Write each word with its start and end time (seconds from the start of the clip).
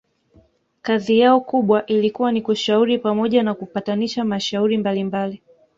kazi 0.81 1.19
yao 1.19 1.41
kubwa 1.41 1.85
ilikuwa 1.85 2.31
ni 2.31 2.41
kushauri 2.41 2.97
pamoja 2.99 3.43
na 3.43 3.53
kupatanisha 3.53 4.23
mashauri 4.25 4.77
mbalimbali 4.77 5.41